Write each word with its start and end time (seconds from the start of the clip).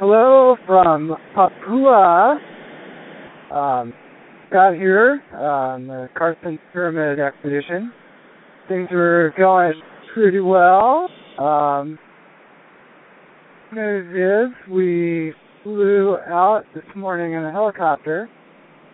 Hello 0.00 0.56
from 0.66 1.14
Papua. 1.34 2.38
Um, 3.52 3.92
got 4.50 4.72
here 4.72 5.22
on 5.34 5.88
the 5.88 6.08
Carstensz 6.18 6.58
Pyramid 6.72 7.20
expedition. 7.20 7.92
Things 8.66 8.88
were 8.90 9.34
going 9.36 9.74
pretty 10.14 10.40
well. 10.40 11.06
Um, 11.38 11.98
news 13.74 14.48
is 14.48 14.72
we 14.72 15.34
flew 15.62 16.16
out 16.26 16.62
this 16.74 16.84
morning 16.96 17.34
in 17.34 17.44
a 17.44 17.52
helicopter 17.52 18.26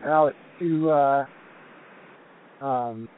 out 0.04 0.32
to 0.59 0.91
uh, 0.91 1.25
um, 2.61 3.09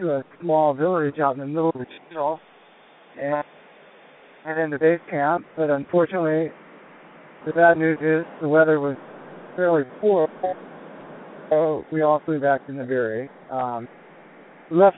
to 0.00 0.16
a 0.16 0.24
small 0.42 0.74
village 0.74 1.20
out 1.20 1.34
in 1.34 1.38
the 1.38 1.46
middle 1.46 1.68
of 1.68 1.78
the 1.78 1.86
jungle 2.08 2.40
and 3.22 3.44
head 4.44 4.58
into 4.58 4.80
base 4.80 4.98
camp. 5.08 5.46
But 5.56 5.70
unfortunately, 5.70 6.50
the 7.46 7.52
bad 7.52 7.76
news 7.76 7.98
is 8.00 8.24
the 8.40 8.48
weather 8.48 8.80
was 8.80 8.96
fairly 9.56 9.82
poor, 10.00 10.28
so 11.50 11.84
we 11.92 12.02
all 12.02 12.20
flew 12.24 12.40
back 12.40 12.66
to 12.66 12.72
Nabire. 12.72 13.28
Um, 13.50 13.86
left 14.70 14.96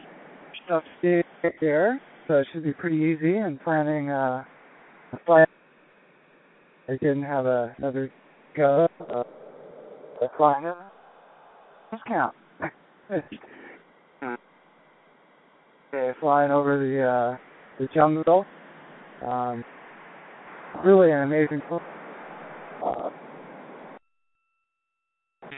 stuff 0.64 0.82
to 1.02 1.22
stay 1.40 1.50
there, 1.60 2.00
so 2.28 2.34
it 2.34 2.46
should 2.52 2.64
be 2.64 2.72
pretty 2.72 2.96
easy. 2.96 3.36
And 3.36 3.60
planning 3.60 4.10
uh, 4.10 4.44
a 5.12 5.18
flight. 5.24 5.48
I 6.88 6.92
didn't 6.92 7.24
have 7.24 7.46
a, 7.46 7.74
another 7.78 8.10
go. 8.56 8.86
Uh, 9.00 9.24
a 10.22 10.28
flying 10.36 10.72
discount. 11.92 12.34
okay, 14.22 16.12
flying 16.20 16.50
over 16.50 16.78
the 16.78 17.02
uh, 17.02 17.36
the 17.78 17.88
jungle. 17.92 18.46
Um, 19.26 19.64
really 20.84 21.10
an 21.10 21.22
amazing 21.22 21.60
uh, 22.84 23.10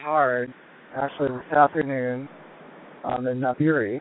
hard 0.03 0.53
actually 0.97 1.29
this 1.29 1.57
afternoon 1.57 2.29
um, 3.05 3.27
in 3.27 3.41
Nabire. 3.41 4.01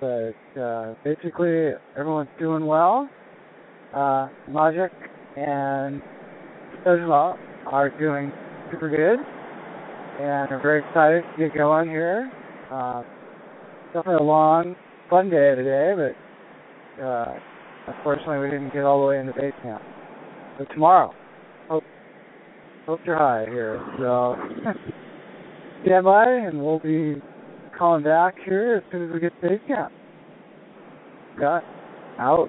But 0.00 0.60
uh, 0.60 0.94
basically, 1.04 1.72
everyone's 1.96 2.30
doing 2.38 2.66
well. 2.66 3.08
Uh, 3.94 4.28
Magic 4.48 4.92
and 5.36 6.00
Sojala 6.84 7.36
are 7.66 7.90
doing 7.98 8.32
super 8.70 8.88
good, 8.88 9.18
and 10.22 10.50
are 10.50 10.60
very 10.62 10.80
excited 10.80 11.22
to 11.36 11.48
get 11.48 11.56
going 11.56 11.88
here. 11.88 12.30
Uh, 12.72 13.02
definitely 13.92 14.14
a 14.14 14.22
long, 14.22 14.74
fun 15.10 15.28
day 15.28 15.54
today, 15.54 15.92
but 16.96 17.02
uh, 17.04 17.34
unfortunately, 17.88 18.38
we 18.38 18.50
didn't 18.50 18.72
get 18.72 18.84
all 18.84 19.00
the 19.00 19.06
way 19.06 19.18
into 19.18 19.32
base 19.32 19.52
camp. 19.62 19.82
But 20.56 20.70
tomorrow, 20.70 21.12
hope 22.86 23.00
you're 23.04 23.16
high 23.16 23.46
here. 23.48 23.80
So 23.98 24.36
stand 25.84 26.04
by, 26.04 26.24
and 26.26 26.62
we'll 26.62 26.80
be 26.80 27.16
calling 27.78 28.04
back 28.04 28.34
here 28.44 28.76
as 28.76 28.92
soon 28.92 29.08
as 29.08 29.14
we 29.14 29.20
get 29.20 29.32
to 29.40 29.48
base 29.48 29.60
camp. 29.66 29.92
Got 31.38 31.64
out. 32.18 32.48